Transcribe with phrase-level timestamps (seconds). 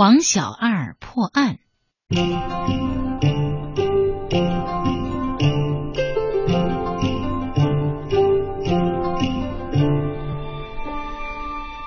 [0.00, 1.58] 王小二破案。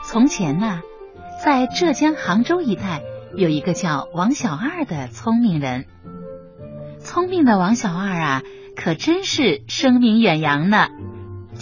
[0.06, 0.82] 从前呢，
[1.44, 3.02] 在浙江杭州一带
[3.36, 5.88] 有一个叫王小二的聪明人。
[7.00, 8.44] 聪明的王小二啊，
[8.76, 10.90] 可真是声名远扬呢。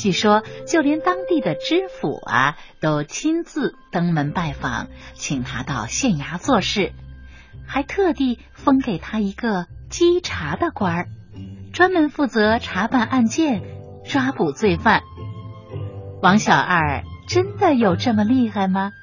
[0.02, 6.92] 据说，就连当地的知府啊，都亲自登门拜访，请他到县衙做事，
[7.68, 11.08] 还特地封给他一个稽查的官儿，
[11.72, 13.62] 专门负责查办案件、
[14.04, 15.04] 抓捕罪犯。
[16.20, 18.94] 王小二真的有这么厉害吗？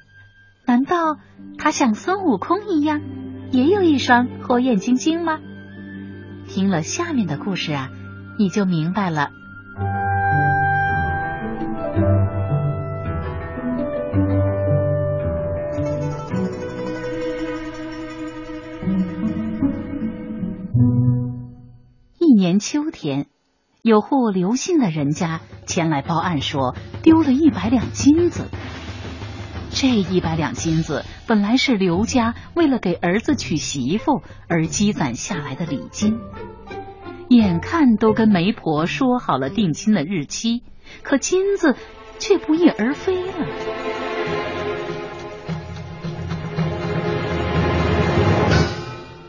[0.66, 1.16] 难道
[1.58, 3.00] 他像孙悟空一样，
[3.52, 5.38] 也有一双火眼金睛吗？
[6.48, 7.88] 听了下面的故事啊，
[8.36, 9.30] 你就明白了。
[22.18, 23.26] 一年秋天，
[23.82, 28.44] 有户刘姓的人家前来报案，说丢了一百两金子。
[29.70, 36.18] 这一百两金子本来是刘家为了给儿子娶媳妇而积攒下来的礼金，
[37.28, 40.62] 眼看都跟媒婆说好了定亲的日期，
[41.02, 41.76] 可金子
[42.18, 44.07] 却不翼而飞了。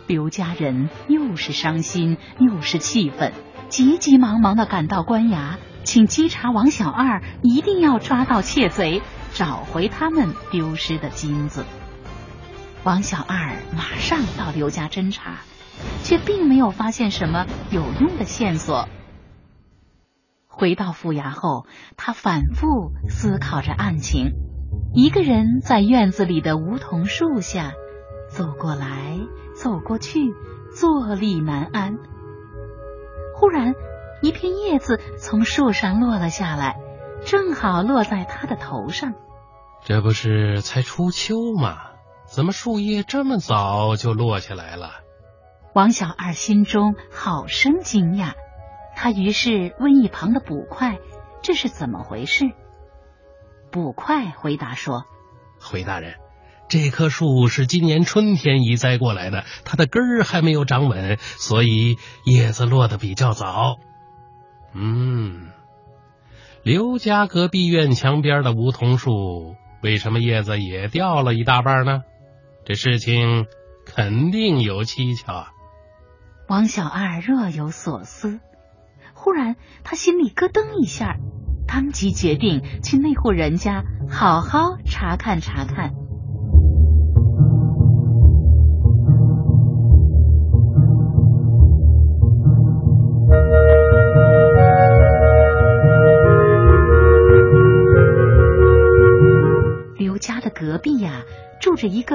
[0.09, 3.31] 刘家人又是伤心又是气愤，
[3.67, 9.03] 急急忙忙的赶到官衙，请稽查王小二一定要抓到窃贼。
[9.35, 11.63] 找回他们丢失的金子。
[12.83, 15.41] 王小二马上到刘家侦查，
[16.01, 18.89] 却并没有发现什么有用的线索。
[20.47, 24.31] 回到府衙后，他反复思考着案情，
[24.95, 27.73] 一个人在院子里的梧桐树下
[28.29, 29.19] 走过来
[29.53, 30.33] 走过去，
[30.73, 31.97] 坐立难安。
[33.35, 33.73] 忽然，
[34.21, 36.79] 一片叶子从树上落了下来。
[37.25, 39.13] 正好落在他的头上，
[39.83, 41.77] 这不是才初秋吗？
[42.25, 45.01] 怎么树叶这么早就落下来了？
[45.73, 48.35] 王小二心中好生惊讶，
[48.95, 50.99] 他于是问一旁的捕快
[51.43, 52.45] ：“这是怎么回事？”
[53.69, 55.03] 捕快回答说
[55.59, 56.15] ：“回大人，
[56.69, 63.77] 这棵树是今年春天移栽过来的，它的根儿还没有长稳，所以叶子落得比较早。”
[64.73, 65.49] 嗯。
[66.61, 72.03] 刘家隔壁院墙边的梧桐树，为什么叶子也掉了一大半呢？
[72.65, 73.47] 这事情
[73.85, 75.47] 肯定有蹊跷啊！
[76.47, 78.39] 王小二若有所思，
[79.13, 81.15] 忽然他心里咯噔一下，
[81.65, 85.93] 当即决定去那户人家好好查看查看。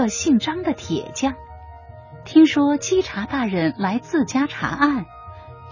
[0.04, 1.32] 个姓张的铁匠。
[2.26, 5.06] 听说稽查大人来自家查案，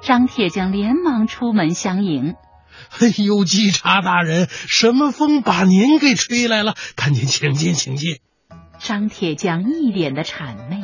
[0.02, 2.34] 张铁匠连忙出门相迎。
[2.98, 6.74] 哎呦，稽查大人，什么风把您给吹来了？
[6.96, 8.20] 赶紧请进，请进。
[8.78, 10.82] 张铁匠一脸的谄媚，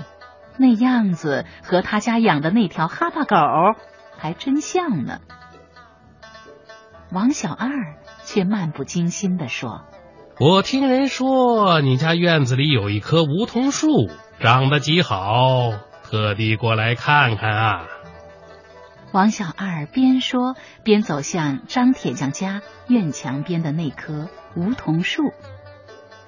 [0.58, 3.34] 那样子和他家养的那条哈巴狗
[4.18, 5.20] 还真像呢。
[7.10, 7.70] 王小二
[8.26, 9.86] 却漫不经心的说。
[10.40, 15.72] 我听人说你家院子里有一棵梧桐树，长得极好，
[16.04, 17.86] 特地过来看看啊。
[19.10, 20.54] 王小二边说
[20.84, 25.32] 边走向张铁匠家院墙边的那棵梧桐树。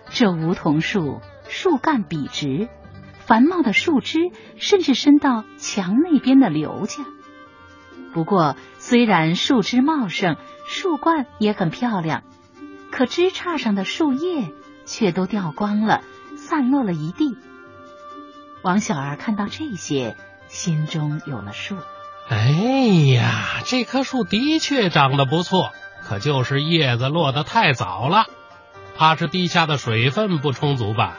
[0.08, 2.68] 这梧桐树树干笔直，
[3.20, 4.18] 繁茂的树枝
[4.56, 7.04] 甚至伸到墙那边的刘家。
[8.12, 12.24] 不过，虽然树枝茂盛，树冠也很漂亮。
[13.00, 14.52] 可枝杈上的树叶
[14.84, 16.02] 却都掉光了，
[16.36, 17.34] 散落了一地。
[18.60, 21.78] 王小二看到这些，心中有了数。
[22.28, 22.50] 哎
[23.14, 25.70] 呀，这棵树的确长得不错，
[26.02, 28.26] 可就是叶子落得太早了，
[28.98, 31.16] 怕是地下的水分不充足吧？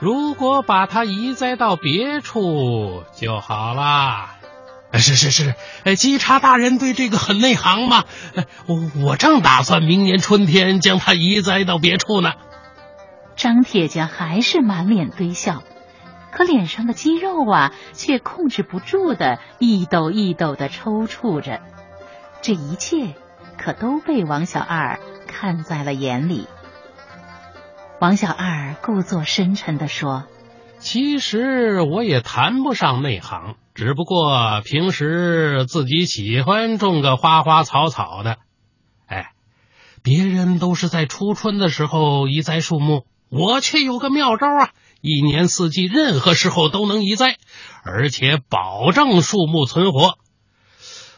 [0.00, 4.31] 如果把它移栽到别处就好了。
[4.98, 5.54] 是是是，
[5.84, 8.04] 哎，稽查大人对这个很内行嘛。
[8.66, 12.34] 我我正打算明年春天将它移栽到别处呢。
[13.34, 15.62] 张铁匠还是满脸堆笑，
[16.30, 21.60] 可脸上的肌肉啊，却控制不住的一抖一抖的抽搐着。
[22.42, 23.14] 这一切
[23.56, 26.46] 可都被王小二看在了眼里。
[27.98, 30.24] 王小二故作深沉的说
[30.82, 38.38] ：“其实我也谈不上内行，只不过平时自己喜欢种个花花草草的。
[39.06, 39.30] 哎，
[40.02, 44.70] 别人都是在初春的时候移栽树木，我却有个妙招啊！
[45.00, 47.36] 一年四季，任何时候都能移栽，
[47.84, 50.18] 而且保证树木存活。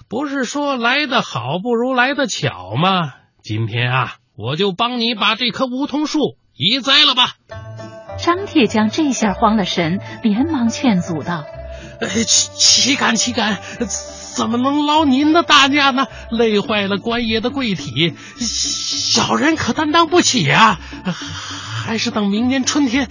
[0.08, 3.14] 不是说来的好不如来的巧吗？
[3.42, 7.63] 今天啊，我就帮你把这棵梧桐树移栽了吧。
[8.24, 11.44] 张铁匠这下慌了神，连忙劝阻道
[12.26, 13.58] ：“岂岂敢岂敢！
[14.34, 16.06] 怎么能劳您的大驾呢？
[16.30, 20.80] 累坏了官爷的贵体，小人可担当不起啊！
[21.84, 23.10] 还是等明年春天，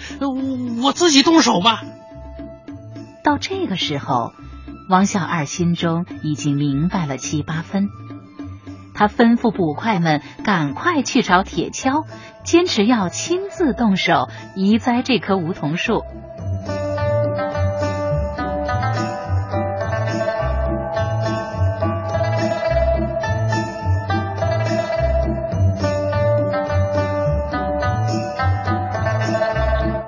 [0.82, 1.84] 我自己动手吧。”
[3.24, 4.34] 到这个时候，
[4.90, 7.88] 王小二心中已经明白了七八分。
[8.94, 12.06] 他吩咐捕快们赶快去找铁锹，
[12.44, 16.04] 坚持要亲自动手移栽这棵梧桐树。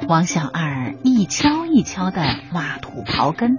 [0.08, 2.22] 王小二一锹一锹的
[2.54, 3.58] 挖土刨根，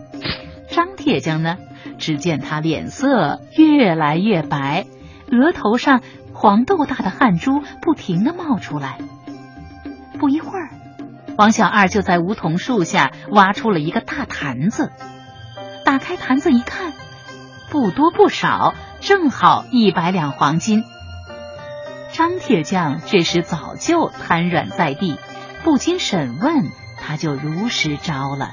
[0.70, 1.56] 张铁匠呢，
[1.98, 4.86] 只见他脸色越来越白。
[5.30, 6.02] 额头上
[6.32, 8.98] 黄豆大的汗珠不停的冒出来。
[10.18, 10.70] 不一会儿，
[11.36, 14.90] 王小二就在梧桐树下挖出了一个大坛子。
[15.84, 16.92] 打开坛子一看，
[17.70, 20.84] 不多不少，正好一百两黄金。
[22.12, 25.18] 张铁匠这时早就瘫软在地，
[25.64, 28.52] 不经审问，他就如实招了。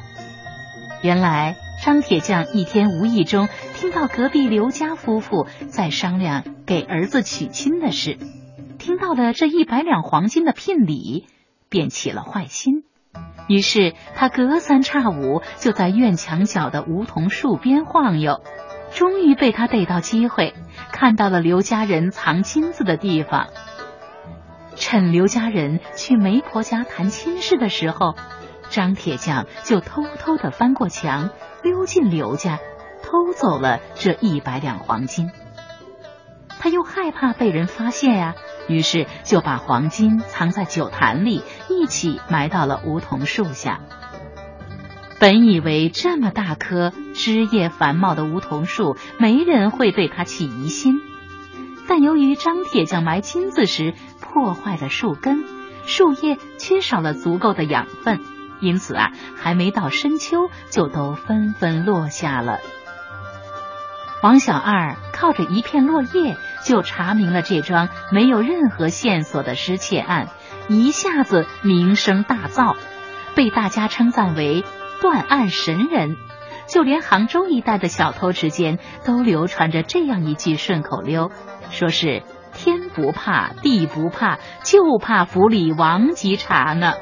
[1.02, 1.56] 原来。
[1.84, 8.18] 张铁匠一天无意中听到隔壁刘家夫妇在商量给儿子娶亲的事，
[8.80, 11.28] 听到了这一百两黄金的聘礼，
[11.68, 12.86] 便起了坏心。
[13.50, 18.42] 于是他隔三差五就在院墙角的梧桐树边晃悠，
[18.94, 20.54] 终于被他逮到机会，
[20.94, 23.48] 看到了刘家人藏金子的地方。
[24.76, 28.16] 趁刘家人去媒婆家谈亲事的时候，
[28.70, 31.30] 张铁匠就偷偷的翻过墙。
[31.64, 32.60] 溜进刘家，
[33.04, 35.32] 偷走了这一百两黄金。
[36.60, 38.36] 他又害怕被人发现呀，
[38.68, 43.80] 于是就把黄金藏在酒坛里，一起埋到了梧桐树下。
[45.20, 51.00] 本以为这么大棵、枝叶繁茂的梧桐树，没人会对他起疑心，
[51.88, 55.46] 但由于张铁匠埋金子时破坏了树根，
[55.86, 58.20] 树叶缺少了足够的养分。
[58.64, 62.60] 因此啊，还没到深秋，就都纷纷落下了。
[64.24, 70.30] 王小二靠着一片落叶，就查明了这桩没有任何线索的失窃案，
[70.70, 72.78] 一下子名声大噪，
[73.36, 74.64] 被大家称赞为
[75.02, 76.16] 断案神人。
[76.66, 81.30] 就连杭州一带的小偷之间，都流传着这样一句顺口溜，
[81.70, 82.24] 说是
[82.54, 86.94] 天不怕地不怕，就怕府里王吉查呢。